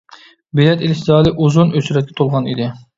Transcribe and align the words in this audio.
بېلەت 0.59 0.81
ئېلىش 0.87 1.05
زالى 1.11 1.35
ئۇزۇن 1.37 1.77
ئۆچرەتكە 1.77 2.21
تولغان 2.23 2.53
ئىدى. 2.55 2.77